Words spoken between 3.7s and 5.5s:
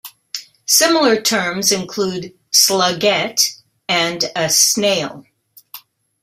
and a "snail".